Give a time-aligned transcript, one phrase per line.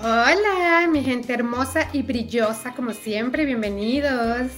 [0.00, 4.52] Hola, mi gente hermosa y brillosa, como siempre, bienvenidos.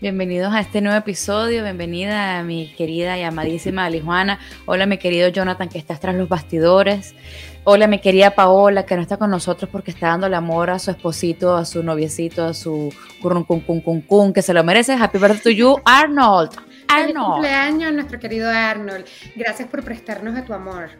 [0.00, 4.38] Bienvenidos a este nuevo episodio, bienvenida a mi querida y amadísima Alijuana.
[4.64, 7.16] Hola, mi querido Jonathan, que estás tras los bastidores.
[7.64, 10.78] Hola, mi querida Paola, que no está con nosotros porque está dando el amor a
[10.78, 14.62] su esposito, a su noviecito, a su currun cun cun cun cun, que se lo
[14.62, 14.92] merece.
[14.92, 16.52] Happy birthday to you, Arnold.
[16.86, 17.06] Arnold.
[17.06, 19.04] Feliz cumpleaños, nuestro querido Arnold.
[19.34, 20.90] Gracias por prestarnos a tu amor.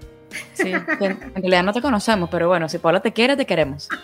[0.55, 3.89] Sí, en realidad no te conocemos, pero bueno, si Paula te quiere, te queremos.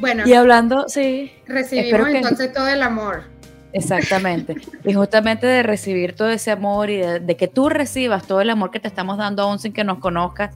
[0.00, 0.22] Bueno.
[0.28, 1.32] Y hablando, sí.
[1.44, 3.24] Recibimos entonces todo el amor.
[3.72, 4.54] Exactamente.
[4.84, 8.70] y justamente de recibir todo ese amor y de, que tú recibas todo el amor
[8.70, 10.54] que te estamos dando aún sin que nos conozcas.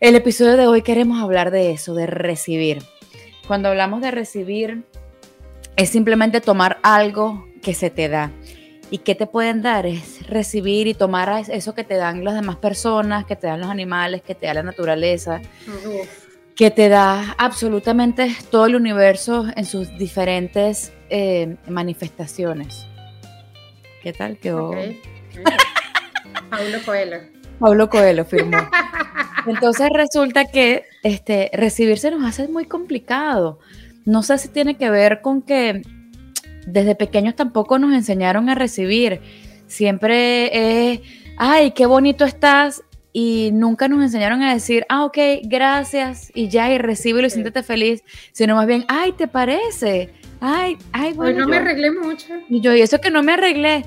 [0.00, 2.82] El episodio de hoy queremos hablar de eso, de recibir.
[3.46, 4.84] Cuando hablamos de recibir,
[5.76, 8.30] es simplemente tomar algo que se te da.
[8.90, 9.86] ¿Y qué te pueden dar?
[9.86, 13.68] Es recibir y tomar eso que te dan las demás personas, que te dan los
[13.68, 15.42] animales, que te da la naturaleza,
[16.56, 22.86] que te da absolutamente todo el universo en sus diferentes eh, manifestaciones.
[24.02, 24.70] ¿Qué tal quedó?
[26.50, 27.18] Pablo Coelho.
[27.58, 28.58] Pablo Coelho firmó.
[29.46, 33.58] Entonces resulta que este, recibirse nos hace muy complicado.
[34.06, 35.82] No sé si tiene que ver con que
[36.72, 39.20] desde pequeños tampoco nos enseñaron a recibir.
[39.66, 41.00] Siempre es,
[41.36, 42.82] ay, qué bonito estás.
[43.12, 47.62] Y nunca nos enseñaron a decir, ah, ok, gracias, y ya, y recibe y siéntete
[47.62, 50.10] feliz, sino más bien, ay, ¿te parece?
[50.40, 51.38] Ay, ay, bueno.
[51.38, 52.28] Hoy no me arreglé mucho.
[52.48, 53.86] Y yo, y eso que no me arreglé.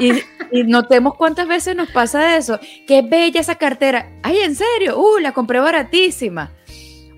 [0.00, 0.12] Y,
[0.50, 2.58] y, notemos cuántas veces nos pasa eso.
[2.88, 4.10] Qué bella esa cartera.
[4.22, 6.50] Ay, en serio, uh, la compré baratísima.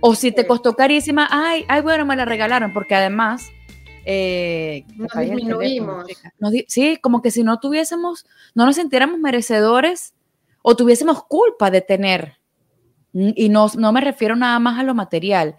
[0.01, 3.54] O si te costó carísima, ay, ay, bueno, me la regalaron, porque además
[4.05, 6.07] eh, nos disminuimos.
[6.69, 10.15] sí, como que si no tuviésemos, no nos sintiéramos merecedores
[10.63, 12.39] o tuviésemos culpa de tener.
[13.13, 15.57] Y no, no me refiero nada más a lo material.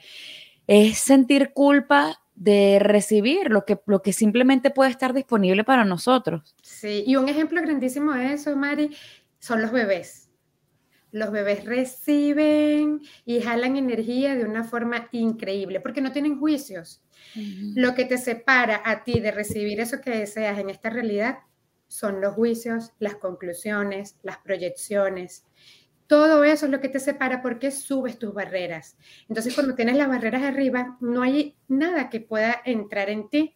[0.68, 6.56] Es sentir culpa de recibir lo que, lo que simplemente puede estar disponible para nosotros.
[6.62, 8.96] Sí, y un ejemplo grandísimo de eso, Mari,
[9.40, 10.25] son los bebés.
[11.16, 17.02] Los bebés reciben y jalan energía de una forma increíble porque no tienen juicios.
[17.74, 21.40] Lo que te separa a ti de recibir eso que deseas en esta realidad
[21.88, 25.46] son los juicios, las conclusiones, las proyecciones.
[26.06, 28.98] Todo eso es lo que te separa porque subes tus barreras.
[29.30, 33.56] Entonces, cuando tienes las barreras arriba, no hay nada que pueda entrar en ti.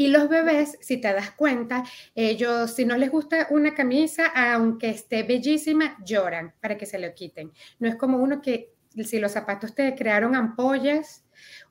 [0.00, 1.84] Y los bebés, si te das cuenta,
[2.14, 7.12] ellos, si no les gusta una camisa, aunque esté bellísima, lloran para que se lo
[7.12, 7.52] quiten.
[7.78, 8.72] No es como uno que,
[9.04, 11.22] si los zapatos te crearon ampollas,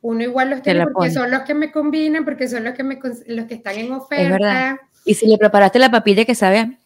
[0.01, 2.99] uno igual los tiene porque son los que me combinan, porque son los que, me,
[3.25, 4.23] los que están en oferta.
[4.23, 4.77] Es verdad.
[5.05, 6.77] Y si le preparaste la papilla que sabe,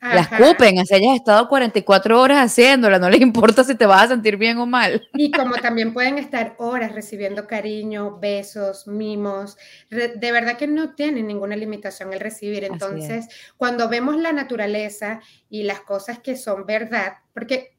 [0.00, 4.08] la escupen, así hayas estado 44 horas haciéndola, no les importa si te vas a
[4.08, 5.08] sentir bien o mal.
[5.14, 9.56] Y como también pueden estar horas recibiendo cariño, besos, mimos,
[9.90, 12.64] de verdad que no tienen ninguna limitación el recibir.
[12.64, 17.76] Entonces, cuando vemos la naturaleza y las cosas que son verdad, porque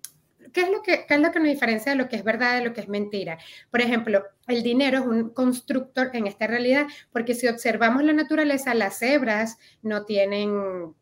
[0.53, 2.57] ¿qué es, lo que, ¿qué es lo que nos diferencia de lo que es verdad
[2.57, 3.38] de lo que es mentira?
[3.69, 8.73] Por ejemplo, el dinero es un constructor en esta realidad, porque si observamos la naturaleza,
[8.73, 10.95] las cebras no tienen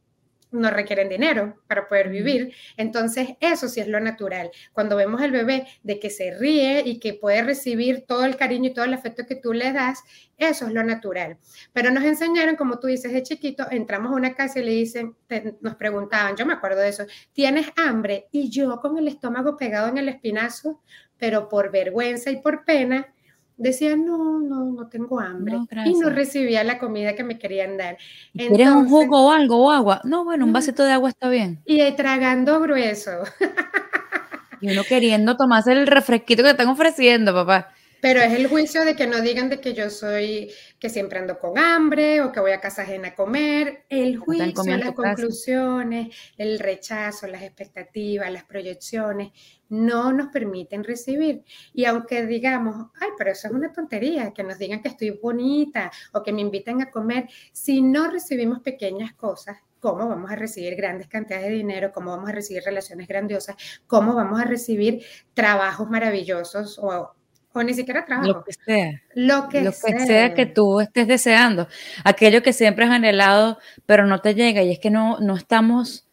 [0.56, 2.54] no requieren dinero para poder vivir.
[2.78, 4.52] Entonces, eso sí es lo natural.
[4.74, 8.70] Cuando vemos al bebé de que se ríe y que puede recibir todo el cariño
[8.70, 10.04] y todo el afecto que tú le das,
[10.38, 11.38] eso es lo natural.
[11.74, 15.16] Pero nos enseñaron, como tú dices, de chiquito, entramos a una casa y le dicen,
[15.62, 18.28] nos preguntaban, yo me acuerdo de eso, ¿tienes hambre?
[18.32, 20.82] Y yo con el estómago pegado en el espinazo,
[21.18, 23.14] pero por vergüenza y por pena,
[23.58, 25.58] decía, no, no, no tengo hambre.
[25.86, 27.98] y no recibía la comida que me querían dar.
[28.34, 30.02] ¿Quieres un jugo o algo o agua?
[30.04, 31.62] No, bueno, un vasito de agua está bien.
[31.66, 33.12] Y tragando grueso.
[34.62, 37.72] y uno queriendo tomarse el refresquito que te están ofreciendo, papá.
[38.06, 41.40] Pero es el juicio de que no digan de que yo soy, que siempre ando
[41.40, 43.86] con hambre o que voy a casa ajena a comer.
[43.90, 49.32] El juicio, las conclusiones, el rechazo, las expectativas, las proyecciones,
[49.70, 51.44] no nos permiten recibir.
[51.74, 55.92] Y aunque digamos, ay, pero eso es una tontería, que nos digan que estoy bonita
[56.14, 60.76] o que me inviten a comer, si no recibimos pequeñas cosas, cómo vamos a recibir
[60.76, 65.04] grandes cantidades de dinero, cómo vamos a recibir relaciones grandiosas, cómo vamos a recibir
[65.34, 67.14] trabajos maravillosos o,
[67.54, 68.28] o ni siquiera trabajo.
[68.28, 69.02] Lo que sea.
[69.14, 70.34] Lo que, lo que sea.
[70.34, 71.68] que tú estés deseando.
[72.04, 74.64] Aquello que siempre has anhelado, pero no te llega.
[74.64, 76.05] Y es que no, no estamos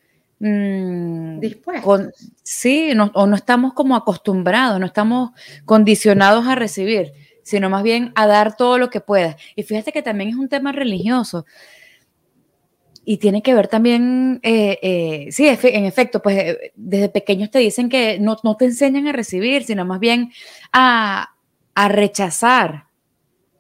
[0.47, 2.13] mm, dispuestos.
[2.43, 5.31] sí, o no estamos como acostumbrados, no estamos
[5.65, 7.13] condicionados a recibir
[7.43, 9.37] sino más bien a dar todo lo que puedas.
[9.57, 11.45] Y fíjate que también es un tema religioso.
[13.05, 17.59] Y tiene que ver también, eh, eh, sí, en efecto, pues eh, desde pequeños te
[17.59, 20.33] dicen que no, te enseñan a recibir, sino más bien
[20.73, 21.31] a,
[21.75, 22.87] rechazar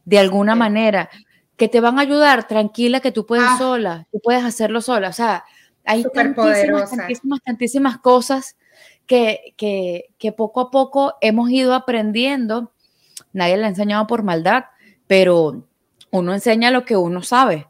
[0.05, 1.11] de alguna manera,
[1.57, 3.59] que te van a ayudar, tranquila, que tú puedes ah.
[3.59, 5.09] sola, tú puedes hacerlo sola.
[5.09, 5.45] O sea,
[5.85, 8.57] hay tantísimas, tantísimas, tantísimas cosas
[9.07, 12.73] que, que poco a poco hemos ido aprendiendo
[13.33, 14.65] nadie le ha enseñado por maldad,
[15.07, 15.67] pero
[16.11, 17.67] uno enseña lo que uno sabe.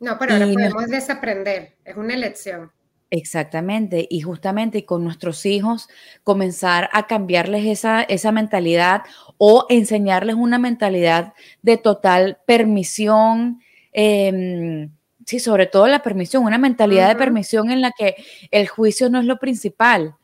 [0.00, 2.72] No, pero ahora podemos desaprender, es una elección.
[3.10, 5.88] Exactamente, y justamente y con nuestros hijos
[6.24, 9.02] comenzar a cambiarles esa, esa mentalidad
[9.38, 11.32] o enseñarles una mentalidad
[11.62, 13.60] de total permisión,
[13.92, 14.90] em,
[15.26, 18.16] sí, sobre todo la permisión, una mentalidad de permisión en la que
[18.50, 20.14] el juicio no es lo principal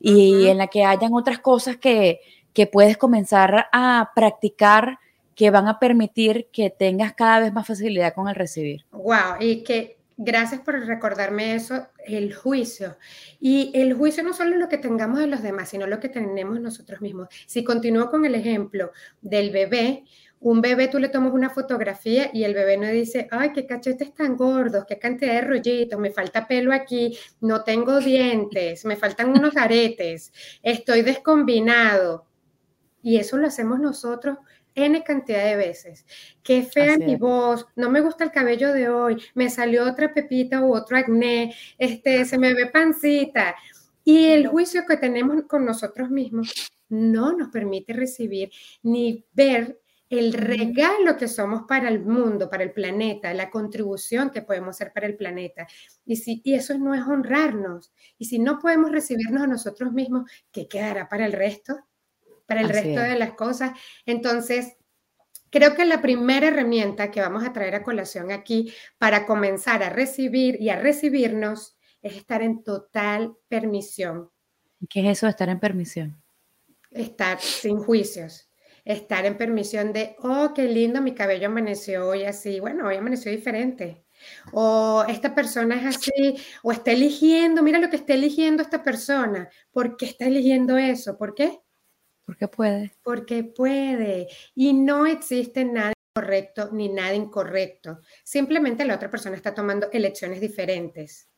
[0.00, 2.20] y en la que hayan otras cosas que,
[2.52, 4.98] que puedes comenzar a practicar
[5.34, 8.84] que van a permitir que tengas cada vez más facilidad con el recibir.
[8.90, 12.98] Wow, y que gracias por recordarme eso, el juicio.
[13.38, 16.60] Y el juicio no solo lo que tengamos de los demás, sino lo que tenemos
[16.60, 17.28] nosotros mismos.
[17.46, 18.90] Si continúo con el ejemplo
[19.22, 20.04] del bebé,
[20.40, 24.14] un bebé tú le tomas una fotografía y el bebé no dice, ay, qué cachetes
[24.14, 29.30] tan gordos, qué cantidad de rollitos, me falta pelo aquí, no tengo dientes, me faltan
[29.30, 30.32] unos aretes,
[30.62, 32.26] estoy descombinado.
[33.02, 34.38] Y eso lo hacemos nosotros
[34.74, 36.06] N cantidad de veces.
[36.42, 40.60] Qué fea mi voz, no me gusta el cabello de hoy, me salió otra pepita
[40.60, 43.56] u otro acné, este, se me ve pancita.
[44.04, 48.50] Y el juicio que tenemos con nosotros mismos no nos permite recibir
[48.82, 54.42] ni ver el regalo que somos para el mundo, para el planeta, la contribución que
[54.42, 55.66] podemos hacer para el planeta.
[56.04, 57.92] Y, si, y eso no es honrarnos.
[58.16, 61.76] Y si no podemos recibirnos a nosotros mismos, ¿qué quedará para el resto?
[62.48, 63.78] para el resto de las cosas.
[64.06, 64.78] Entonces,
[65.50, 69.90] creo que la primera herramienta que vamos a traer a colación aquí para comenzar a
[69.90, 74.30] recibir y a recibirnos es estar en total permisión.
[74.88, 76.22] ¿Qué es eso de estar en permisión?
[76.90, 78.47] Estar sin juicios,
[78.88, 83.30] estar en permisión de, oh, qué lindo, mi cabello amaneció hoy así, bueno, hoy amaneció
[83.30, 84.04] diferente.
[84.52, 89.48] O esta persona es así, o está eligiendo, mira lo que está eligiendo esta persona.
[89.70, 91.16] ¿Por qué está eligiendo eso?
[91.18, 91.60] ¿Por qué?
[92.24, 92.92] Porque puede.
[93.02, 94.28] Porque puede.
[94.54, 98.00] Y no existe nada correcto ni nada incorrecto.
[98.24, 101.28] Simplemente la otra persona está tomando elecciones diferentes.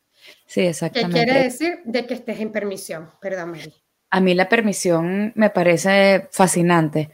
[0.47, 1.19] Sí, exactamente.
[1.19, 1.79] ¿Qué quiere decir?
[1.83, 3.09] De que estés en permisión.
[3.21, 3.53] Perdón.
[4.11, 7.09] A mí la permisión me parece fascinante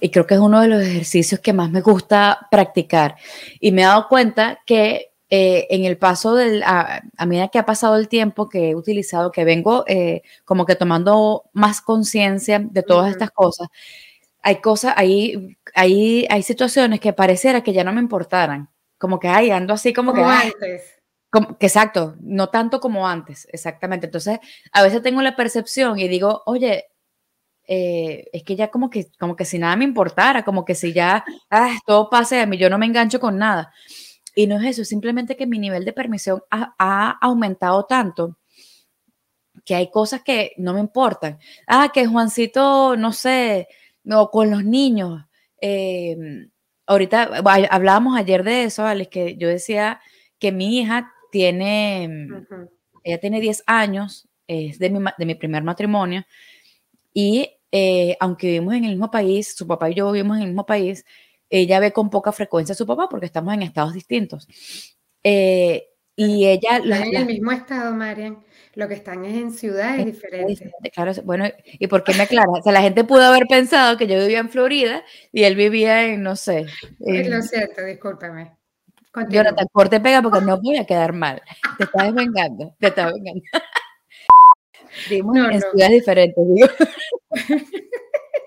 [0.00, 3.16] y creo que es uno de los ejercicios que más me gusta practicar.
[3.60, 7.66] Y me he dado cuenta que eh, en el paso del, a, medida que ha
[7.66, 12.82] pasado el tiempo que he utilizado, que vengo eh, como que tomando más conciencia de
[12.82, 13.68] todas estas cosas,
[14.42, 18.68] hay cosas, hay, hay, hay situaciones que pareciera que ya no me importaran,
[18.98, 20.22] como que, ay, ando así como, que...
[20.22, 20.95] antes.
[21.60, 24.06] Exacto, no tanto como antes, exactamente.
[24.06, 24.38] Entonces,
[24.72, 26.86] a veces tengo la percepción y digo, oye,
[27.68, 30.92] eh, es que ya como que, como que si nada me importara, como que si
[30.92, 33.72] ya ah, todo pase a mí, yo no me engancho con nada.
[34.34, 38.38] Y no es eso, simplemente que mi nivel de permisión ha, aumentado tanto
[39.64, 41.38] que hay cosas que no me importan.
[41.66, 43.68] Ah, que Juancito, no sé,
[44.10, 45.24] o con los niños.
[45.60, 46.50] Em,
[46.86, 47.40] ahorita
[47.70, 50.00] hablábamos ayer de eso, Alex, que yo decía
[50.38, 52.28] que mi hija tiene,
[53.04, 56.24] ella tiene 10 años, es de mi, de mi primer matrimonio,
[57.12, 60.48] y eh, aunque vivimos en el mismo país, su papá y yo vivimos en el
[60.48, 61.04] mismo país,
[61.50, 64.48] ella ve con poca frecuencia a su papá porque estamos en estados distintos.
[65.22, 66.78] Eh, y ella...
[66.78, 68.38] en el mismo estado, Marian.
[68.74, 70.62] Lo que están es en ciudades diferentes.
[70.94, 72.60] Claro, bueno, ¿y por qué me aclaras?
[72.60, 76.06] O sea, la gente pudo haber pensado que yo vivía en Florida y él vivía
[76.06, 76.64] en, no sé.
[77.00, 78.55] Es lo cierto, discúlpame.
[79.28, 81.42] Jonathan, corte pega porque no voy a quedar mal.
[81.78, 83.42] Te estás vengando, te estás vengando.
[85.50, 86.68] en ciudades diferentes, digo.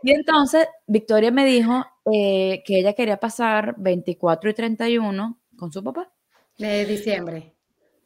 [0.01, 5.83] Y entonces Victoria me dijo eh, que ella quería pasar 24 y 31 con su
[5.83, 6.11] papá.
[6.57, 7.53] De diciembre.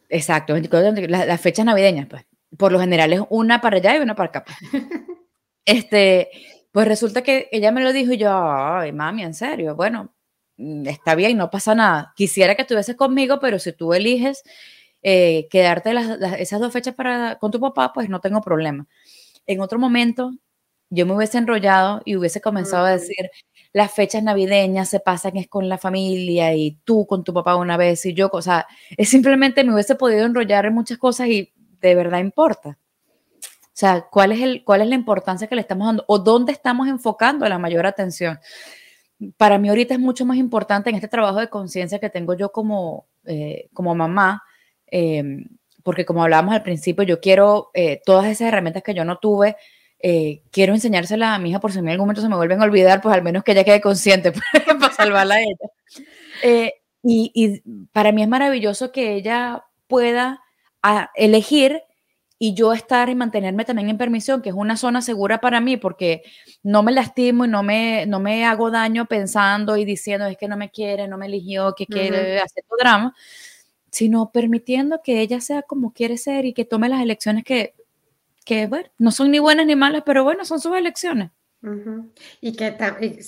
[0.10, 2.26] Exacto, 24, las, fechas navideñas, pues.
[2.58, 4.46] Por lo general es una para allá y una para acá.
[4.46, 4.84] Pues.
[5.66, 6.30] este,
[6.72, 10.14] pues resulta que ella me lo dijo y yo, ay, mami, en serio, bueno,
[10.58, 12.14] está bien, no pasa nada.
[12.16, 14.44] Quisiera que estuvieses conmigo, pero si tú eliges
[15.02, 15.92] eh, quedarte
[16.40, 18.88] esas dos fechas para, con tu papá, pues no tengo problema.
[19.46, 20.32] En otro momento,
[20.90, 23.30] yo me hubiese enrollado y hubiese comenzado a decir,
[23.74, 27.76] las fechas navideñas se pasan es con la familia y tú con tu papá una
[27.78, 31.52] vez y yo, o sea, es simplemente me hubiese podido enrollar en muchas cosas y
[31.82, 32.78] de verdad importa.
[33.42, 36.52] O sea, ¿cuál es, el, ¿cuál es la importancia que le estamos dando o dónde
[36.52, 38.40] estamos enfocando la mayor atención?
[39.38, 42.52] Para mí ahorita es mucho más importante en este trabajo de conciencia que tengo yo
[42.52, 44.44] como, eh, como mamá,
[44.88, 45.46] em,
[45.84, 49.56] porque como hablábamos al principio, yo quiero eh, todas esas herramientas que yo no tuve,
[50.00, 52.66] eh, quiero enseñárselas a mi hija por si en algún momento se me vuelven a
[52.66, 54.32] olvidar, pues al menos que ella quede consciente
[54.80, 56.72] para salvarla a ella.
[57.04, 57.62] Y,
[57.92, 60.42] para mí es maravilloso que ella pueda
[60.82, 61.84] ah, elegir
[62.46, 65.78] y yo estar y mantenerme también en permisión, que es una zona segura para mí,
[65.78, 66.24] porque
[66.62, 70.50] no me lastimo y no me, no me hago daño pensando y diciendo es que
[70.50, 73.16] no me quiere, no me eligió, que quiere hacer tu drama,
[73.92, 77.76] sino permitiendo que ella sea como quiere ser y que tome las elecciones que
[78.44, 81.32] que bueno, no son ni buenas ni malas, pero bueno, son sus elecciones.
[82.42, 82.76] Y que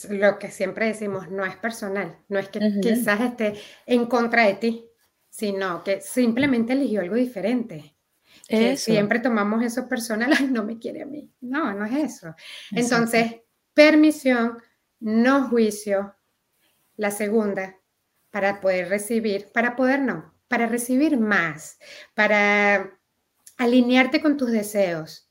[0.10, 3.54] lo que siempre decimos, no es personal, no es que quizás esté
[3.86, 4.90] en contra de ti,
[5.30, 7.95] sino que simplemente eligió algo diferente.
[8.48, 11.32] Siempre tomamos eso personal, no me quiere a mí.
[11.42, 12.36] No, no es eso.
[12.72, 13.42] Entonces,
[13.74, 14.58] permisión,
[15.00, 16.16] no juicio.
[16.98, 17.78] La segunda,
[18.32, 21.78] para poder recibir, para poder no, para recibir más,
[22.14, 22.98] para
[23.58, 25.30] alinearte con tus deseos,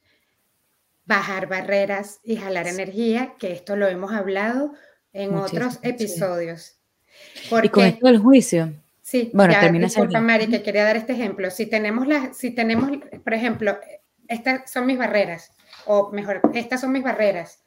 [1.07, 4.75] bajar barreras y jalar energía, que esto lo hemos hablado
[5.13, 6.79] en otros episodios.
[7.63, 8.75] y con esto del juicio.
[9.15, 11.49] Sí, bueno, ya, termina disculpa, Mari, que quería dar este ejemplo.
[11.49, 12.91] Si tenemos, las, si tenemos,
[13.23, 13.79] por ejemplo,
[14.27, 15.53] estas son mis barreras,
[15.87, 17.63] o mejor, estas son mis barreras.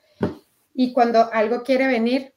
[0.74, 2.34] Y cuando algo quiere venir,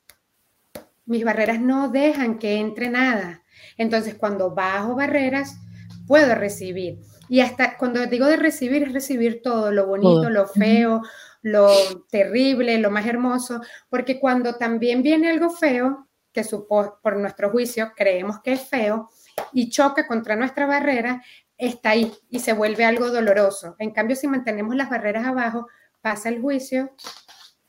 [1.07, 3.43] mis barreras no dejan que entre nada.
[3.76, 5.59] Entonces, cuando bajo barreras,
[6.07, 7.00] puedo recibir.
[7.29, 11.02] Y hasta cuando digo de recibir, es recibir todo, lo bonito, lo feo,
[11.43, 11.69] lo
[12.12, 18.40] terrible, lo más hermoso, porque cuando también viene algo feo, que por nuestro juicio creemos
[18.40, 19.10] que es feo,
[19.52, 21.22] y choca contra nuestra barrera,
[21.56, 23.76] está ahí y se vuelve algo doloroso.
[23.78, 25.66] En cambio, si mantenemos las barreras abajo,
[26.00, 26.94] pasa el juicio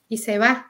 [0.07, 0.67] y se va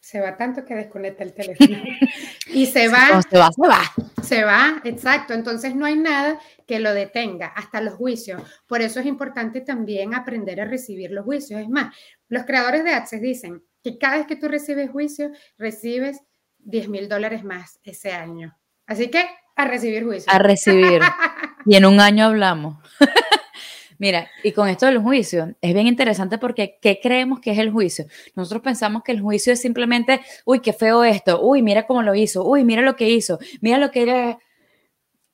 [0.00, 1.76] se va tanto que desconecta el teléfono.
[2.48, 3.22] y se va.
[3.22, 3.80] se va, se va.
[4.22, 5.34] Se va, exacto.
[5.34, 8.42] Entonces no hay nada que lo detenga, hasta los juicios.
[8.66, 11.60] Por eso es importante también aprender a recibir los juicios.
[11.60, 11.94] Es más,
[12.28, 16.22] los creadores de Access dicen que cada vez que tú recibes juicio, recibes
[16.64, 18.56] 10 mil dólares más ese año.
[18.86, 19.24] Así que
[19.56, 20.34] a recibir juicios.
[20.34, 21.00] A recibir.
[21.66, 22.76] y en un año hablamos.
[23.98, 27.70] Mira, y con esto del juicio, es bien interesante porque ¿qué creemos que es el
[27.70, 28.06] juicio?
[28.34, 32.14] Nosotros pensamos que el juicio es simplemente, uy, qué feo esto, uy, mira cómo lo
[32.14, 34.38] hizo, uy, mira lo que hizo, mira lo que era.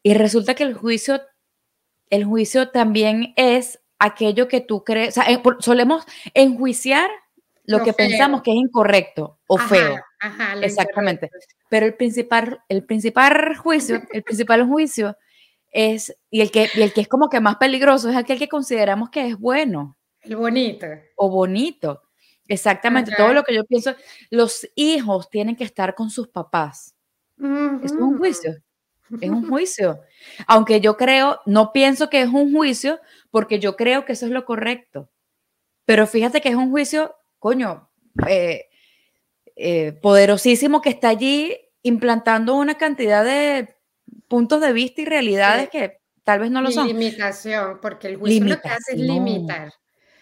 [0.03, 1.23] Y resulta que el juicio,
[2.11, 6.05] el juicio también es aquello que tú crees, o sea, solemos
[6.35, 7.09] enjuiciar
[7.67, 9.97] lo, que pensamos que es incorrecto o feo.
[10.19, 11.31] Ajá, Exactamente.
[11.69, 15.17] Pero el principal, el principal juicio, el principal juicio
[15.71, 19.11] es, y el, que, el que es como que más peligroso es aquel que consideramos
[19.11, 19.97] que es bueno.
[20.23, 20.87] El bonito.
[21.17, 22.03] O bonito.
[22.49, 23.95] Exactamente, todo lo que yo pienso,
[24.31, 26.95] los hijos tienen que estar con sus papás.
[27.83, 28.57] Es un juicio,
[29.21, 30.01] es un juicio.
[30.47, 34.33] Aunque yo creo, no pienso que es un juicio, porque yo creo que eso es
[34.33, 35.11] lo correcto.
[35.85, 37.91] Pero fíjate que es un juicio, coño,
[38.29, 38.67] eh,
[39.57, 43.75] eh, poderosísimo que está allí implantando una cantidad de
[44.29, 46.89] puntos de vista y realidades que tal vez no lo son.
[46.89, 49.73] Limitación, porque el juicio lo que hace es limitar.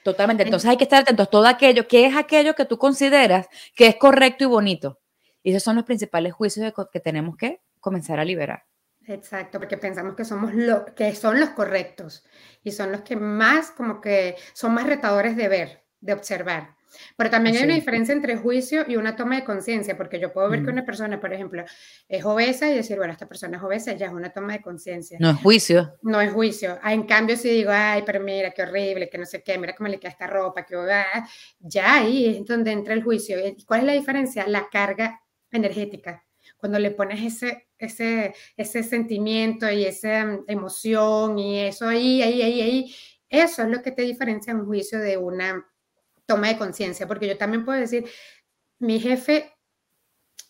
[0.04, 0.42] Totalmente.
[0.42, 3.86] Entonces hay que estar atentos a todo aquello que es aquello que tú consideras que
[3.86, 5.00] es correcto y bonito.
[5.42, 8.64] Y esos son los principales juicios que tenemos que comenzar a liberar.
[9.06, 12.24] Exacto, porque pensamos que somos lo que son los correctos
[12.62, 16.74] y son los que más como que son más retadores de ver, de observar.
[17.16, 20.48] Pero también hay una diferencia entre juicio y una toma de conciencia, porque yo puedo
[20.50, 20.74] ver que mm.
[20.74, 21.64] una persona, por ejemplo,
[22.08, 25.18] es obesa y decir, bueno, esta persona es obesa, ya es una toma de conciencia.
[25.20, 25.94] No es juicio.
[26.02, 26.78] No es juicio.
[26.82, 29.74] Ah, en cambio, si digo, ay, pero mira, qué horrible, que no sé qué, mira
[29.74, 31.26] cómo le queda esta ropa, que ah",
[31.60, 33.36] ya ahí es donde entra el juicio.
[33.66, 34.46] ¿Cuál es la diferencia?
[34.46, 35.20] La carga
[35.50, 36.24] energética.
[36.56, 42.42] Cuando le pones ese, ese, ese sentimiento y esa mm, emoción y eso ahí, ahí,
[42.42, 42.94] ahí, ahí,
[43.28, 45.66] eso es lo que te diferencia un juicio de una
[46.26, 48.04] toma de conciencia, porque yo también puedo decir,
[48.78, 49.52] mi jefe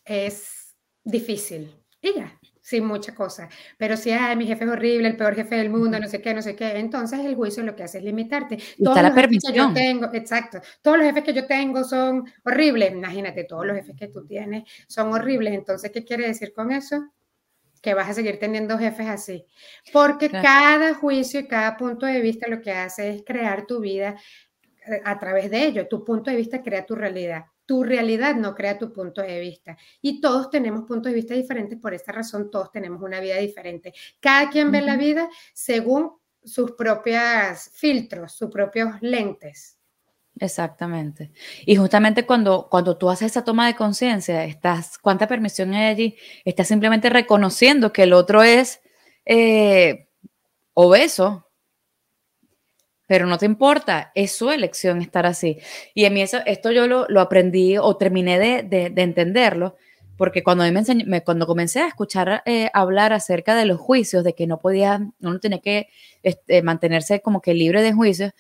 [0.05, 5.17] es difícil, y ya, sin mucha cosa, pero si hay mi jefe es horrible, el
[5.17, 7.83] peor jefe del mundo, no sé qué, no sé qué, entonces el juicio lo que
[7.83, 8.59] hace es limitarte.
[8.83, 12.93] Todos los jefes que yo tengo, exacto, todos los jefes que yo tengo son horribles,
[12.93, 17.11] imagínate, todos los jefes que tú tienes son horribles, entonces, ¿qué quiere decir con eso?
[17.85, 19.45] que vas a seguir teniendo jefes así,
[19.93, 24.17] porque cada juicio y cada punto de vista lo que hace es crear tu vida
[25.05, 25.89] a través de ello.
[25.89, 27.45] Tu punto de vista crea tu realidad.
[27.67, 29.77] Tu realidad no crea tu punto de vista.
[30.03, 33.95] Y todos tenemos puntos de vista diferentes, por esta razón todos tenemos una vida diferente.
[34.21, 36.13] Cada quien ve la vida según
[36.45, 39.79] sus propios filtros, sus propios lentes.
[40.39, 41.31] Exactamente.
[41.65, 46.17] Y justamente cuando, cuando tú haces esa toma de conciencia, estás, ¿cuánta permisión hay allí?
[46.45, 48.83] Estás simplemente reconociendo que el otro es
[49.25, 50.09] eh,
[50.75, 51.44] obeso,
[53.07, 55.59] pero no te importa, es su elección estar así.
[55.95, 59.77] Y en mí eso, esto yo lo, lo aprendí o terminé de, de, entenderlo,
[60.17, 64.35] porque cuando, me, me cuando comencé a escuchar eh, hablar acerca de los juicios, de
[64.35, 65.89] que no podía, uno tenía que
[66.23, 68.33] este, mantenerse como que libre de juicios,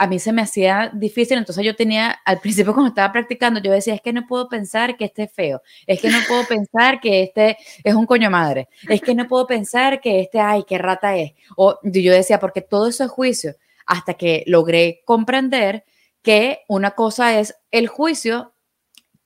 [0.00, 3.70] a mí se me hacía difícil, entonces yo tenía, al principio cuando estaba practicando, yo
[3.70, 7.00] decía, es que no puedo pensar que este es feo, es que no puedo pensar
[7.00, 10.78] que este es un coño madre, es que no puedo pensar que este, ay, qué
[10.78, 11.32] rata es.
[11.54, 13.56] O yo decía, porque todo eso es juicio,
[13.90, 15.84] hasta que logré comprender
[16.22, 18.54] que una cosa es el juicio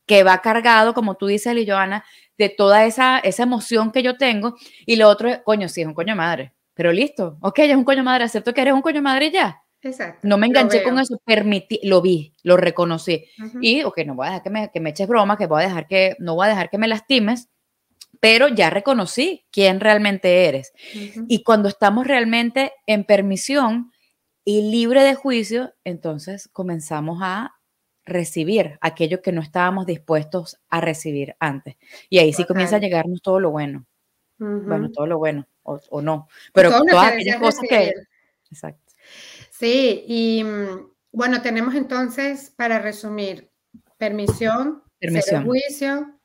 [0.06, 2.04] que va cargado, como tú dices, Joana,
[2.36, 4.56] de toda esa, esa emoción que yo tengo,
[4.86, 7.84] y lo otro es, coño, sí, es un coño madre, pero listo, ok, es un
[7.84, 9.64] coño madre, acepto que eres un coño madre ya
[10.22, 13.24] no me enganché con eso, permití, lo vi, lo reconocí.
[13.60, 15.68] Y, ok, no voy a dejar que me, que me eches broma, que voy a
[15.68, 17.48] dejar que, no voy a dejar que me lastimes,
[18.20, 20.72] pero ya reconocí quién realmente eres.
[21.28, 23.92] Y cuando estamos realmente en permisión
[24.44, 27.54] y libre de juicio, entonces comenzamos a
[28.04, 31.76] recibir aquello que no estábamos dispuestos a recibir antes.
[32.10, 33.86] Y ahí sí comienza a llegarnos todo lo bueno.
[34.36, 36.28] Bueno, todo lo bueno, o, no.
[36.52, 37.94] Pero todas aquellas cosas que...
[38.50, 38.92] Exacto.
[39.50, 40.44] Sí, y
[41.12, 43.50] bueno, tenemos entonces, para resumir,
[43.96, 45.44] permisión, permisión.
[45.44, 46.18] juicio,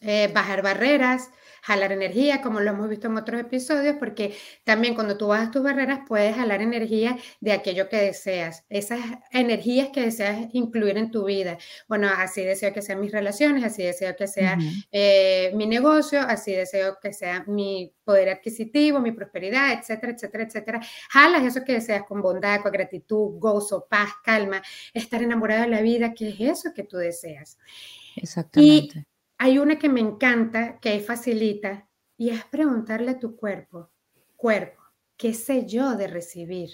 [0.00, 1.30] eh, bajar barreras,
[1.66, 5.64] jalar energía, como lo hemos visto en otros episodios, porque también cuando tú bajas tus
[5.64, 9.00] barreras puedes jalar energía de aquello que deseas, esas
[9.32, 11.58] energías que deseas incluir en tu vida.
[11.88, 14.56] Bueno, así deseo que sean mis relaciones, así deseo que sea
[14.92, 20.80] eh, mi negocio, así deseo que sea mi poder adquisitivo, mi prosperidad, etcétera, etcétera, etcétera.
[21.10, 24.62] Jalas eso que deseas con bondad, con gratitud, gozo, paz, calma,
[24.94, 27.58] estar enamorado de la vida, que es eso que tú deseas.
[28.14, 29.04] Exactamente.
[29.38, 33.90] Hay una que me encanta, que facilita, y es preguntarle a tu cuerpo,
[34.36, 34.82] cuerpo,
[35.16, 36.70] ¿qué sé yo de recibir?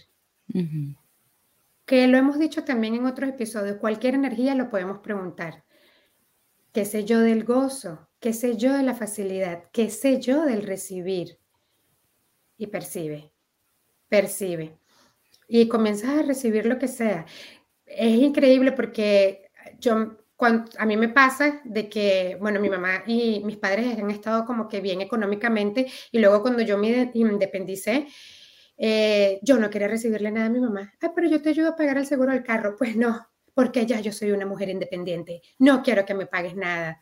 [1.85, 5.65] Que lo hemos dicho también en otros episodios, cualquier energía lo podemos preguntar.
[6.73, 8.09] ¿Qué sé yo del gozo?
[8.21, 9.65] ¿Qué sé yo de la facilidad?
[9.73, 11.39] ¿Qué sé yo del recibir?
[12.57, 13.33] Y percibe,
[14.09, 14.79] percibe.
[15.49, 17.27] Y comienzas a recibir lo que sea.
[17.85, 23.57] Es increíble porque yo a mí me pasa de que, bueno, mi mamá y mis
[23.57, 28.07] padres han estado como que bien económicamente y luego cuando yo me independicé,
[28.77, 30.93] eh, yo no quería recibirle nada a mi mamá.
[31.01, 32.75] Ah, pero yo te ayudo a pagar el seguro del carro.
[32.77, 35.43] Pues no, porque ya yo soy una mujer independiente.
[35.59, 37.01] No quiero que me pagues nada.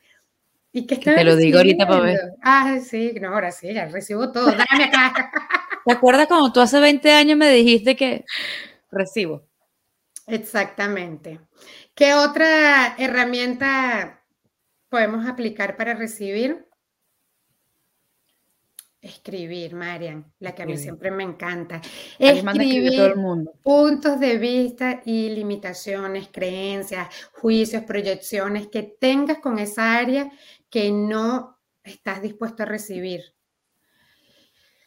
[0.72, 2.20] ¿Y que Te lo digo ahorita para ver.
[2.42, 4.46] Ah, sí, no, ahora sí, ya recibo todo.
[4.46, 5.32] Dame acá.
[5.84, 8.24] ¿Te acuerdas cuando tú hace 20 años me dijiste que
[8.90, 9.49] recibo?
[10.30, 11.40] Exactamente.
[11.94, 14.24] ¿Qué otra herramienta
[14.88, 16.66] podemos aplicar para recibir?
[19.02, 21.80] Escribir, Marian, la que a mí siempre me encanta.
[22.18, 23.52] Escribir todo el mundo.
[23.62, 30.30] puntos de vista y limitaciones, creencias, juicios, proyecciones que tengas con esa área
[30.68, 33.22] que no estás dispuesto a recibir.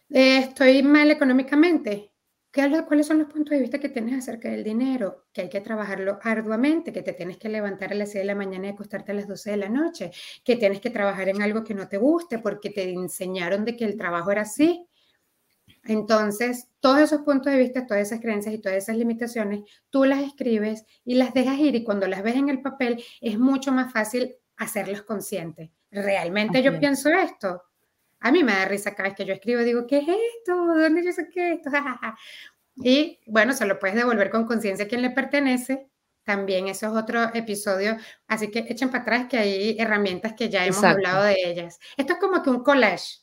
[0.09, 2.12] Eh, estoy mal económicamente.
[2.53, 5.25] ¿Cuáles son los puntos de vista que tienes acerca del dinero?
[5.33, 8.35] Que hay que trabajarlo arduamente, que te tienes que levantar a las 6 de la
[8.35, 10.11] mañana y acostarte a las 12 de la noche,
[10.43, 13.85] que tienes que trabajar en algo que no te guste porque te enseñaron de que
[13.85, 14.87] el trabajo era así.
[15.85, 20.21] Entonces, todos esos puntos de vista, todas esas creencias y todas esas limitaciones, tú las
[20.21, 23.91] escribes y las dejas ir y cuando las ves en el papel es mucho más
[23.91, 25.71] fácil hacerlos conscientes.
[25.89, 27.63] ¿Realmente yo pienso esto?
[28.23, 30.55] A mí me da risa cada vez que yo escribo, digo, ¿qué es esto?
[30.55, 31.69] ¿Dónde yo saqué esto?
[32.77, 35.89] y bueno, se lo puedes devolver con conciencia a quien le pertenece.
[36.23, 37.97] También eso es otro episodio,
[38.29, 41.79] así que echen para atrás que hay herramientas que ya hemos hablado de ellas.
[41.97, 43.17] Esto es como que un collage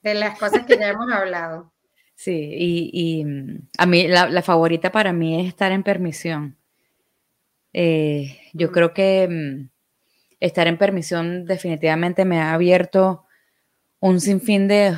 [0.00, 1.70] de las cosas que ya hemos hablado.
[2.14, 6.56] Sí, y, mm, a mí la, favorita para mí es estar en permisión.
[7.74, 8.72] Eh, yo mm.
[8.72, 9.68] creo que mm,
[10.40, 13.26] estar en permisión definitivamente me ha abierto
[14.02, 14.96] un sinfín de,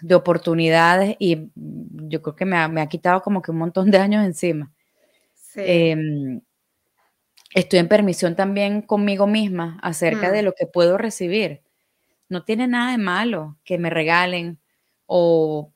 [0.00, 4.24] de oportunidades y yo creo que me ha, quitado como que un montón de años
[4.24, 4.72] encima.
[5.56, 6.40] Em,
[7.52, 10.44] estoy en permisión también conmigo misma acerca de mm.
[10.44, 11.62] lo que puedo recibir.
[12.28, 14.58] no tiene nada de malo que me regalen
[15.06, 15.72] o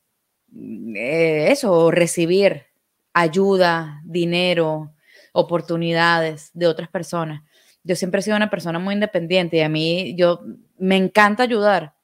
[0.96, 2.66] eh, eso, recibir
[3.12, 4.94] ayuda, dinero,
[5.32, 7.42] oportunidades de otras personas.
[7.82, 10.42] Yo siempre he sido una persona muy independiente y a mí yo
[10.78, 11.97] me encanta ayudar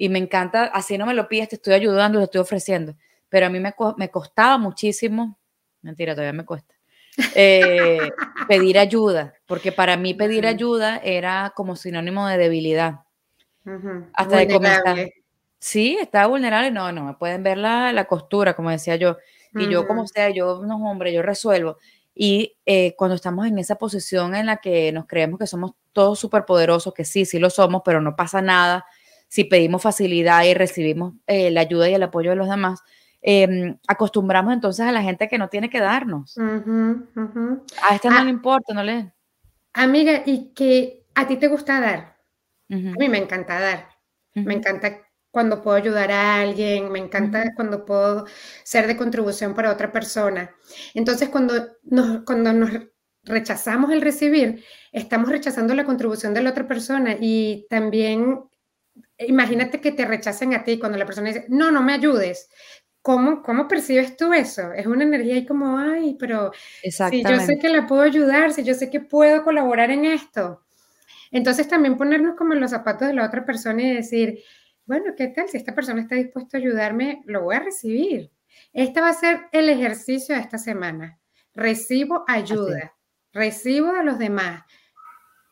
[0.00, 2.94] y me encanta, así no me lo pides, te estoy ayudando, te estoy ofreciendo,
[3.28, 5.36] pero a mí me, me costaba muchísimo,
[5.82, 6.72] mentira, todavía me cuesta,
[7.34, 8.08] eh,
[8.48, 13.00] pedir ayuda, porque para mí pedir ayuda era como sinónimo de debilidad.
[14.14, 15.10] Hasta de comenzar.
[15.58, 19.16] Sí, estaba vulnerable, no, no, me pueden ver la, la costura, como decía yo.
[19.54, 21.78] Y yo, como sea, yo, no, hombre, yo resuelvo.
[22.14, 26.20] Y eh, cuando estamos en esa posición en la que nos creemos que somos todos
[26.20, 28.86] superpoderosos, que sí, sí lo somos, pero no pasa nada
[29.28, 32.80] si pedimos facilidad y recibimos eh, la ayuda y el apoyo de los demás,
[33.20, 36.36] em, acostumbramos entonces a la gente que no tiene que darnos.
[36.38, 38.24] A este no ah.
[38.24, 39.12] le importa, no le...
[39.74, 42.16] Amiga, ¿y que a ti te gusta dar?
[42.70, 43.88] A mí me encanta dar.
[44.34, 48.26] Me encanta cuando puedo ayudar a alguien, me encanta cuando puedo
[48.64, 50.54] ser de contribución para otra persona.
[50.94, 52.70] Entonces, cuando nos, cuando nos
[53.24, 58.40] rechazamos el recibir, estamos rechazando la contribución de la otra persona y también
[59.18, 62.48] imagínate que te rechacen a ti cuando la persona dice, no, no me ayudes.
[63.02, 64.72] ¿Cómo, ¿Cómo percibes tú eso?
[64.72, 66.52] Es una energía ahí como, ay, pero
[66.82, 70.62] si yo sé que la puedo ayudar, si yo sé que puedo colaborar en esto.
[71.30, 74.40] Entonces también ponernos como en los zapatos de la otra persona y decir,
[74.84, 75.48] bueno, ¿qué tal?
[75.48, 78.30] Si esta persona está dispuesta a ayudarme, lo voy a recibir.
[78.72, 81.18] Este va a ser el ejercicio de esta semana.
[81.54, 82.96] Recibo ayuda,
[83.32, 84.64] recibo a los demás,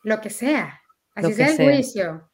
[0.03, 0.81] lo que sea,
[1.15, 2.29] así sea el juicio.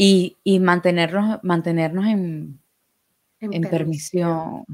[0.00, 2.60] Y, mantenernos, mantenernos en,
[3.40, 4.64] en, permisión.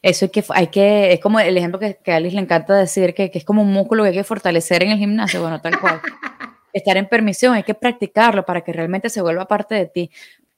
[0.00, 3.14] Eso es que hay que, es como el ejemplo que, a Alice le encanta decir,
[3.14, 5.80] que, que, es como un músculo que hay que fortalecer en el gimnasio, bueno, tal
[5.80, 6.00] cual.
[6.72, 10.10] estar en permisión, hay que practicarlo para que realmente se vuelva parte de ti.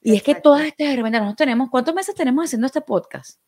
[0.02, 3.40] Y es que todas estas herramientas, nosotros tenemos, ¿cuántos meses tenemos haciendo este podcast?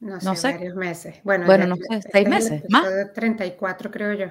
[0.00, 1.20] No sé, varios meses.
[1.22, 2.86] Bueno, bueno no sé, seis meses, más.
[3.14, 4.26] 34 creo yo.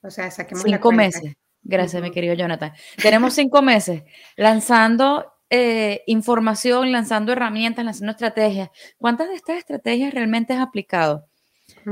[0.00, 1.34] O sea, saquemos Cinco meses.
[1.62, 2.72] Gracias, mi querido Jonathan.
[3.00, 4.02] Tenemos cinco meses
[4.36, 8.70] lanzando eh, información, lanzando herramientas, lanzando estrategias.
[8.98, 11.26] ¿Cuántas de estas estrategias realmente has aplicado?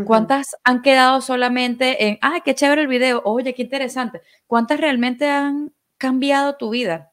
[0.06, 4.20] ¿Cuántas han quedado solamente en, ah, qué chévere el video, oye, qué interesante?
[4.46, 7.11] ¿Cuántas realmente han cambiado tu vida?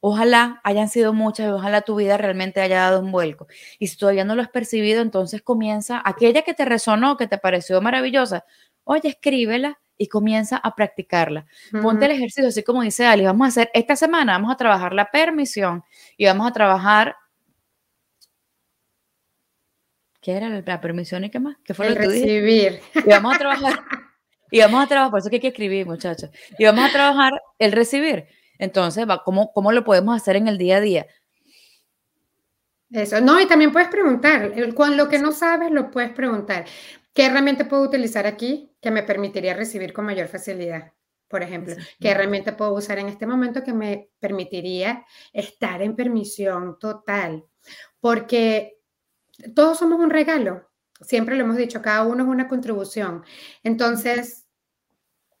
[0.00, 3.46] Ojalá hayan sido muchas y ojalá tu vida realmente haya dado un vuelco.
[3.78, 7.38] Y si todavía no lo has percibido, entonces comienza aquella que te resonó, que te
[7.38, 8.44] pareció maravillosa.
[8.84, 11.44] Oye, escríbela y comienza a practicarla.
[11.82, 14.94] Ponte el ejercicio, así como dice Ali, vamos a hacer esta semana, vamos a trabajar
[14.94, 15.84] la permisión
[16.16, 17.16] y vamos a trabajar
[20.20, 21.56] ¿Qué era la permisión y qué más?
[21.64, 22.80] ¿Qué fue lo que recibir.
[22.94, 23.78] Y vamos a trabajar.
[24.50, 26.30] y vamos a trabajar, por eso que hay que escribir, muchachos.
[26.58, 28.26] Y vamos a trabajar el recibir.
[28.58, 31.06] Entonces, ¿cómo, ¿cómo lo podemos hacer en el día a día?
[32.90, 34.52] Eso, no, y también puedes preguntar.
[34.74, 36.66] Con lo que no sabes, lo puedes preguntar.
[37.18, 40.92] ¿Qué herramienta puedo utilizar aquí que me permitiría recibir con mayor facilidad?
[41.26, 46.78] Por ejemplo, ¿qué herramienta puedo usar en este momento que me permitiría estar en permisión
[46.78, 47.44] total?
[47.98, 48.78] Porque
[49.52, 53.24] todos somos un regalo, siempre lo hemos dicho, cada uno es una contribución.
[53.64, 54.46] Entonces,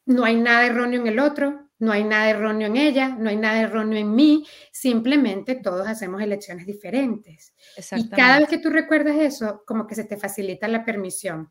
[0.04, 3.36] no hay nada erróneo en el otro, no hay nada erróneo en ella, no hay
[3.36, 7.54] nada erróneo en mí, simplemente todos hacemos elecciones diferentes.
[7.92, 11.50] Y cada vez que tú recuerdas eso, como que se te facilita la permisión.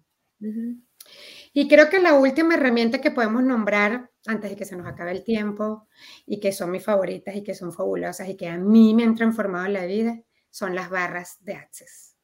[1.53, 5.11] Y creo que la última herramienta que podemos nombrar antes de que se nos acabe
[5.11, 5.87] el tiempo
[6.25, 9.15] y que son mis favoritas y que son fabulosas y que a mí me han
[9.15, 10.19] transformado la vida
[10.49, 12.17] son las barras de Access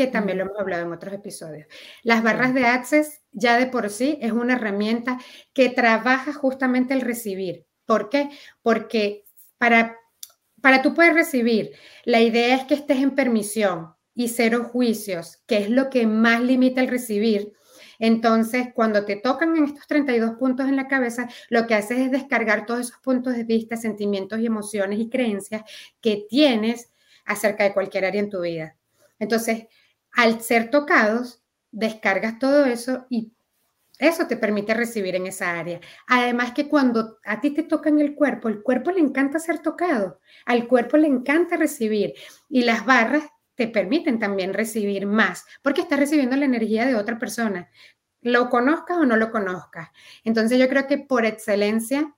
[0.00, 1.66] que también lo hemos hablado en otros episodios.
[2.02, 5.18] Las barras de Access ya de por sí es una herramienta
[5.52, 7.66] que trabaja justamente el recibir.
[7.84, 8.30] ¿Por qué?
[8.62, 9.26] Porque
[9.58, 9.98] para,
[10.62, 11.72] para tú poder recibir,
[12.06, 16.40] la idea es que estés en permisión y cero juicios, que es lo que más
[16.40, 17.52] limita el recibir.
[18.00, 22.10] Entonces, cuando te tocan en estos 32 puntos en la cabeza, lo que haces es
[22.10, 25.62] descargar todos esos puntos de vista, sentimientos y emociones y creencias
[26.00, 26.90] que tienes
[27.24, 28.76] acerca de cualquier área en tu vida.
[29.20, 29.66] Entonces,
[30.12, 33.32] al ser tocados, descargas todo eso y
[34.00, 35.78] eso te permite recibir en esa área.
[36.06, 39.58] Además que cuando a ti te toca en el cuerpo, el cuerpo le encanta ser
[39.58, 42.14] tocado, al cuerpo le encanta recibir
[42.48, 43.24] y las barras
[43.60, 47.68] te permiten también recibir más, porque estás recibiendo la energía de otra persona,
[48.22, 49.90] lo conozcas o no lo conozcas.
[50.24, 52.16] Entonces yo creo que por excelencia,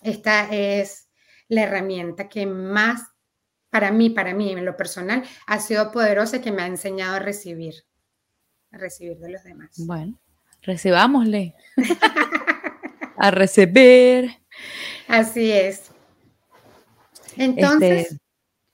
[0.00, 1.10] esta es
[1.48, 3.02] la herramienta que más
[3.68, 7.16] para mí, para mí, en lo personal, ha sido poderosa y que me ha enseñado
[7.16, 7.84] a recibir,
[8.70, 9.72] a recibir de los demás.
[9.76, 10.18] Bueno,
[10.62, 11.54] recibámosle.
[13.18, 14.38] a recibir.
[15.06, 15.90] Así es.
[17.36, 18.18] Entonces, este,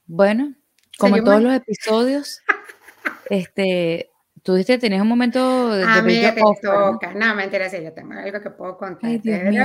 [0.07, 0.55] bueno,
[1.03, 2.41] como en todos los episodios,
[3.31, 4.11] este,
[4.43, 7.13] tú dijiste que tenías un momento de, ah, mira, te toca.
[7.15, 9.11] No, mentira, sí, yo tengo algo que puedo contar.
[9.11, 9.65] Ay, Dios mío,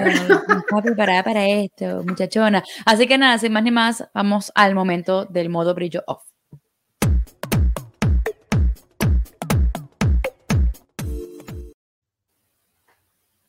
[0.71, 2.63] no preparada para esto, muchachona.
[2.85, 6.23] Así que nada, sin más ni más, vamos al momento del modo brillo off.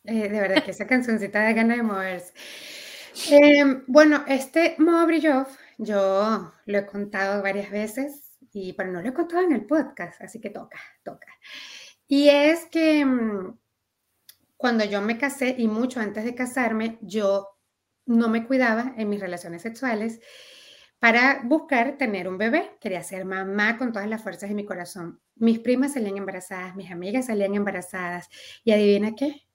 [0.05, 2.33] Eh, de verdad que esa cancioncita da ganas de moverse.
[3.31, 9.01] Em, bueno, este modo brillo off, yo lo he contado varias veces, y pero no
[9.01, 11.29] lo he contado en el podcast, así que toca, toca.
[12.07, 13.59] Y es que mm,
[14.57, 17.49] cuando yo me casé y mucho antes de casarme, yo
[18.07, 20.21] no me cuidaba en mis relaciones sexuales
[20.99, 22.77] para buscar tener un bebé.
[22.81, 25.21] Quería ser mamá con todas las fuerzas de mi corazón.
[25.37, 28.29] Mis primas salían embarazadas, mis amigas salían embarazadas.
[28.65, 29.48] Y adivina qué,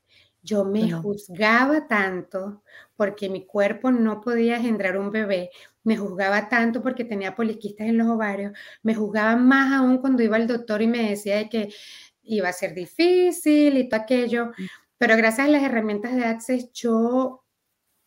[0.43, 2.63] yo me juzgaba tanto
[2.97, 5.49] porque mi cuerpo no podía engendrar un bebé,
[5.83, 8.51] me juzgaba tanto porque tenía poliquistas en los ovarios,
[8.83, 11.73] me juzgaba más aún cuando iba al doctor y me decía que
[12.23, 14.65] iba a ser difícil y todo aquello, mm.
[14.97, 17.45] pero gracias a las herramientas de Access yo,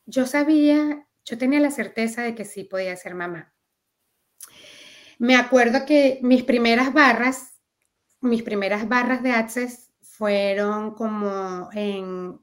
[0.04, 3.54] yo sabía, yo tenía la certeza de que sí podía ser mamá.
[5.18, 7.58] Me acuerdo que mis primeras barras,
[8.20, 9.85] mis primeras barras de Access
[10.16, 12.38] fueron como en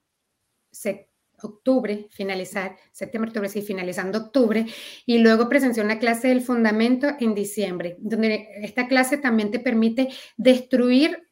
[1.42, 4.66] octubre, finalizar, septiembre, octubre, sí, finalizando octubre,
[5.06, 10.10] y luego presencié una clase del fundamento en diciembre, donde esta clase también te permite
[10.38, 11.30] destruir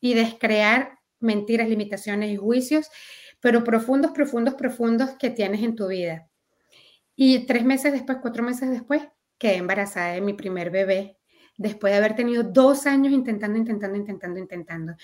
[0.00, 2.88] y descrear mentiras, limitaciones y juicios,
[3.40, 6.28] pero profundos, profundos, profundos que tienes en tu vida.
[7.14, 9.02] Y tres meses después, cuatro meses después,
[9.38, 11.18] quedé embarazada de mi primer bebé,
[11.56, 14.94] después de haber tenido dos años intentando, intentando, intentando, intentando.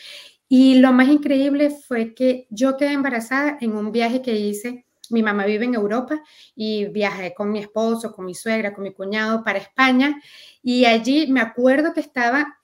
[0.48, 4.86] Y lo más increíble fue que yo quedé embarazada en un viaje que hice.
[5.10, 6.22] Mi mamá vive en Europa
[6.54, 10.20] y viajé con mi esposo, con mi suegra, con mi cuñado para España.
[10.62, 12.58] Y allí me acuerdo que estaba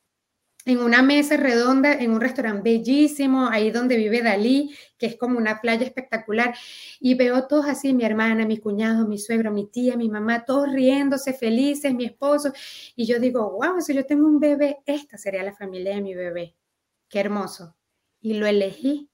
[0.67, 5.39] en una mesa redonda en un restaurante bellísimo, ahí donde vive Dalí, que es como
[5.39, 6.55] una playa espectacular,
[7.01, 10.73] y veo todos así, mi hermana, mi cuñado, mi suegro, mi tía, mi mamá, todos
[10.73, 12.53] riéndose, felices, mi esposo,
[12.97, 16.15] y yo digo, wow, si yo tengo un bebé, esta sería la familia de mi
[16.15, 16.55] bebé.
[17.09, 17.77] Qué hermoso.
[18.21, 19.11] Y lo elegí.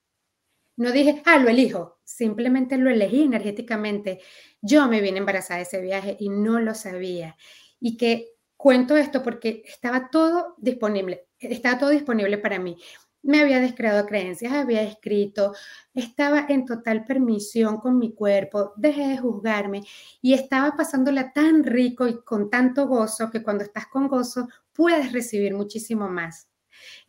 [0.77, 2.01] No dije, ah, lo elijo.
[2.05, 4.21] Simplemente lo elegí energéticamente.
[4.63, 7.37] Yo me vine embarazada de ese viaje y no lo sabía.
[7.81, 11.29] Y que cuento esto porque estaba todo disponible.
[11.39, 12.77] Estaba todo disponible para mí.
[13.23, 15.55] Me había descreado creencias, había escrito,
[15.93, 19.83] estaba en total permisión con mi cuerpo, dejé de juzgarme
[20.23, 25.13] y estaba pasándola tan rico y con tanto gozo que cuando estás con gozo puedes
[25.13, 26.50] recibir muchísimo más.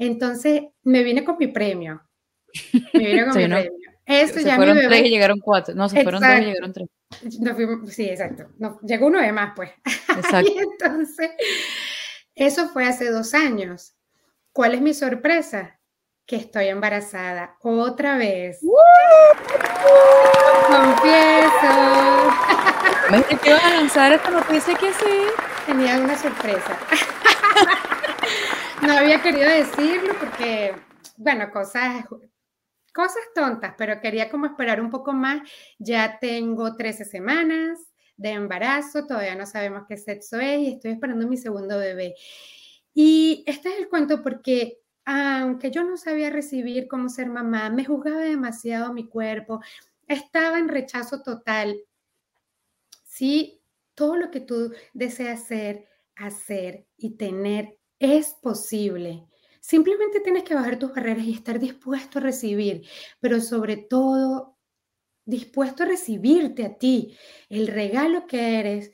[0.01, 2.01] Entonces me vine con mi premio.
[2.93, 3.71] Me vine con mi premio.
[4.07, 4.95] Se ya fueron mi bebé.
[4.95, 5.75] tres y llegaron cuatro.
[5.75, 6.89] No, se fueron tres y llegaron tres.
[7.93, 8.47] sí, exacto.
[8.57, 9.69] No, llegó uno de más, pues.
[10.17, 10.51] Exacto.
[10.51, 11.29] y entonces,
[12.33, 13.93] eso fue hace dos años.
[14.51, 15.79] ¿Cuál es mi sorpresa?
[16.25, 18.57] Que estoy embarazada otra vez.
[18.63, 18.73] ¡Woo!
[20.67, 21.61] Confieso.
[23.11, 25.27] ¿Me que ibas a lanzar esta noticia que sí?
[25.67, 26.75] Tenía una sorpresa.
[28.81, 30.75] No había querido decirlo porque,
[31.17, 32.05] bueno, cosas,
[32.93, 35.41] cosas tontas, pero quería como esperar un poco más.
[35.77, 37.79] Ya tengo 13 semanas
[38.17, 42.15] de embarazo, todavía no sabemos qué sexo es y estoy esperando mi segundo bebé.
[42.93, 47.85] Y este es el cuento porque aunque yo no sabía recibir cómo ser mamá, me
[47.85, 49.61] juzgaba demasiado mi cuerpo,
[50.07, 51.81] estaba en rechazo total.
[53.03, 53.61] Sí,
[53.95, 59.27] todo lo que tú deseas ser, hacer y tener es posible.
[59.59, 62.81] Simplemente tienes que bajar tus barreras y estar dispuesto a recibir,
[63.19, 64.57] pero sobre todo
[65.23, 67.15] dispuesto a recibirte a ti,
[67.47, 68.91] el regalo que eres,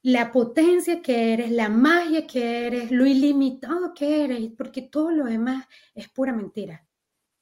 [0.00, 5.26] la potencia que eres, la magia que eres, lo ilimitado que eres, porque todo lo
[5.26, 6.88] demás es pura mentira.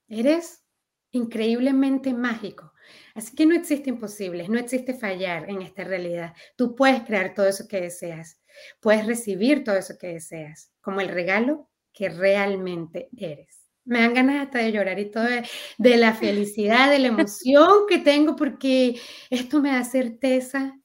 [0.08, 0.64] Eres
[1.12, 2.72] increíblemente mágico.
[3.14, 6.34] Así que no existe imposible, no existe fallar en esta realidad.
[6.56, 8.40] Tú puedes crear todo eso que deseas,
[8.80, 13.66] puedes recibir todo eso que deseas, como el regalo que realmente eres.
[13.84, 17.98] Me dan ganas hasta de llorar y todo de, la felicidad, de la emoción que
[17.98, 20.78] tengo, porque esto me da certeza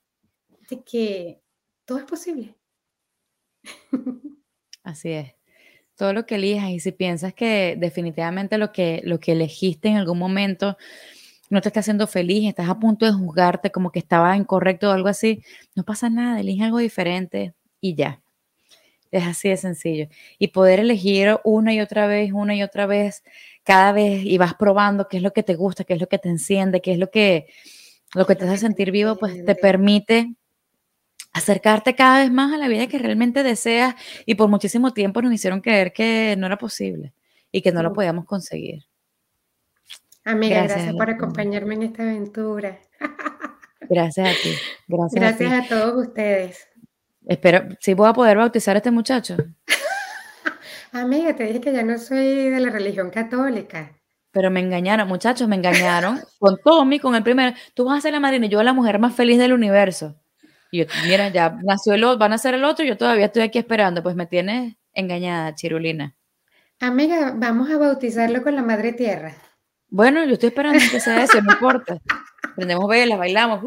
[0.70, 1.42] de que
[1.86, 2.56] todo es posible.
[4.84, 5.34] Así es.
[5.96, 9.98] Todo lo que elijas y si piensas que definitivamente lo que, lo que elegiste en
[9.98, 10.78] algún momento
[11.50, 14.94] no te está haciendo feliz, estás a punto de juzgarte como que estaba incorrecto o
[14.94, 15.44] algo así,
[15.76, 18.22] no pasa nada, elige algo diferente y ya.
[19.12, 20.08] Es así de sencillo.
[20.40, 23.24] Y poder elegir una y otra vez, una y otra vez,
[23.64, 26.18] cada vez y vas probando qué es lo que te gusta, qué es lo que
[26.18, 27.48] te enciende, qué es lo que,
[28.16, 30.34] lo que te hace sentir vivo, pues te permite
[31.34, 35.34] acercarte cada vez más a la vida que realmente deseas y por muchísimo tiempo nos
[35.34, 37.14] hicieron creer que no era posible
[37.52, 38.86] y que no lo podíamos conseguir.
[40.24, 42.80] Amiga, gracias, por acompañarme en esta aventura.
[43.90, 44.56] Gracias a ti.
[44.88, 46.68] Gracias, gracias a, todos ustedes.
[47.26, 49.38] Espero, si voy a poder bautizar a este muchacho.
[50.92, 53.92] Amiga, te dije que ya no soy de la religión católica.
[54.32, 57.56] Pero me engañaron, muchachos, me engañaron con Tommy, con el primero.
[57.74, 60.16] Tú vas a ser la madrina y yo la mujer más feliz del universo.
[60.72, 63.26] Y yo, mira, ya nació el otro, van a ser el otro y yo todavía
[63.26, 64.02] estoy aquí esperando.
[64.02, 66.16] Pues me tienes engañada, Chirulina.
[66.80, 69.36] Amiga, vamos a bautizarlo con la madre tierra.
[69.90, 71.98] Bueno, yo estoy esperando que sea eso, no importa.
[72.56, 73.62] Prendemos velas, bailamos.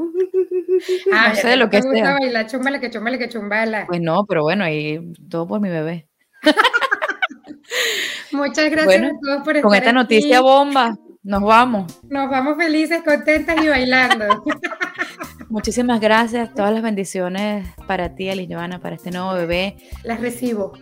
[1.13, 2.13] Ah, no sé lo que sea.
[2.19, 3.87] bailar, chumbala, que chumbala, que chumbala.
[3.87, 6.09] Pues no, pero bueno, ahí todo por mi bebé.
[8.33, 12.01] Muchas gracias a todos por estar Con esta noticia bomba, nos vamos.
[12.09, 14.45] Nos vamos felices, contentas y bailando.
[15.49, 19.77] Muchísimas gracias, todas las bendiciones para ti, Ali Joana, para este nuevo bebé.
[20.03, 20.73] Las recibo.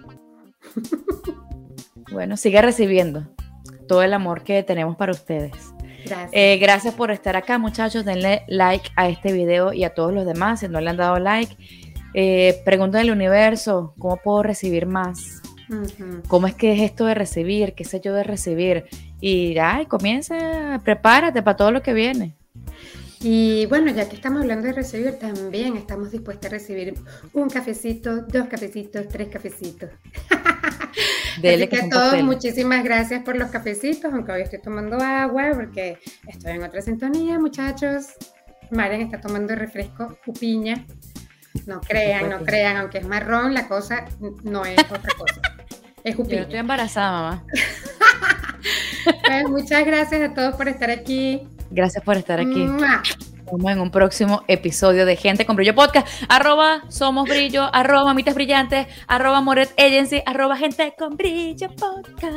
[2.10, 3.28] Bueno, sigue recibiendo
[3.88, 5.52] todo el amor que tenemos para ustedes.
[6.04, 6.30] Gracias.
[6.32, 8.04] Eh, gracias por estar acá, muchachos.
[8.04, 11.18] Denle like a este video y a todos los demás si no le han dado
[11.18, 11.56] like.
[12.14, 15.42] Eh, pregunta del universo, ¿cómo puedo recibir más?
[16.28, 17.72] ¿Cómo es que es esto de recibir?
[17.72, 18.84] ¿Qué sé yo de recibir?
[19.20, 22.34] Y ay, comienza, prepárate para todo lo que viene.
[23.20, 26.94] Y bueno, ya que estamos hablando de recibir, también estamos dispuestos a recibir
[27.32, 29.90] un cafecito, dos cafecitos, tres cafecitos.
[31.38, 35.98] Así que a todos, muchísimas gracias por los cafecitos, aunque hoy estoy tomando agua porque
[36.26, 38.08] estoy en otra sintonía, muchachos.
[38.70, 40.86] Marian está tomando refresco, cupiña.
[41.66, 44.06] No crean, no crean, aunque es marrón, la cosa
[44.42, 45.40] no es otra cosa.
[46.02, 47.44] Es Yo estoy embarazada, mamá.
[49.24, 51.48] Pues, muchas gracias a todos por estar aquí.
[51.70, 52.64] Gracias por estar aquí.
[52.64, 56.08] Nos vemos en un próximo episodio de Gente con Brillo Podcast.
[56.28, 62.36] Arroba Somos Brillo, arroba Mamitas Brillantes, arroba Moret Agency, arroba Gente con Brillo Podcast.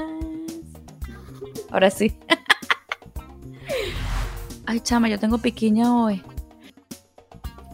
[1.71, 2.17] Ahora sí.
[4.65, 6.21] Ay, chama, yo tengo piquiña hoy.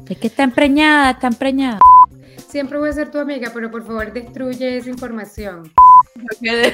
[0.08, 1.80] Es que está empreñada, está empreñada.
[2.47, 5.71] Siempre voy a ser tu amiga, pero por favor destruye esa información.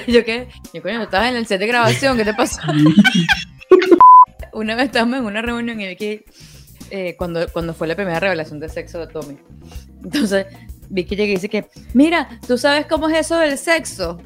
[0.08, 2.60] Yo qué, yo coño, estabas en el set de grabación, ¿qué te pasó?
[4.54, 6.26] Una vez estábamos en una reunión y vi que
[6.92, 9.38] eh, cuando, cuando fue la primera revelación de sexo de Tommy.
[10.04, 10.46] Entonces,
[10.90, 14.20] vi que llegué y dice que, mira, ¿tú sabes cómo es eso del sexo?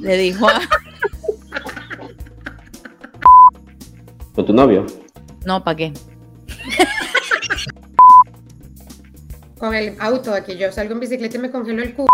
[0.00, 0.60] Le dijo a...
[4.34, 4.86] ¿Con tu novio?
[5.44, 5.92] No, ¿para qué?
[9.58, 12.08] con el auto, aquí yo salgo en bicicleta y me congelo el culo.